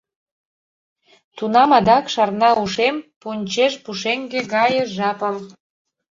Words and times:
Тунам 1.37 1.71
адак 1.77 2.05
шарна 2.13 2.49
ушем 2.63 2.95
пунчеж 3.21 3.73
пушеҥге 3.83 4.39
гае 4.53 4.81
жапым. 4.95 5.37